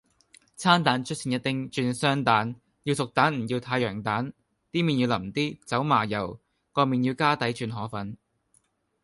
[0.55, 4.33] 餐蛋出前一丁轉雙蛋，要熟蛋唔要太陽蛋，
[4.71, 6.39] 啲麵要淋啲，走麻油，
[6.71, 8.17] 個麵要加底轉河粉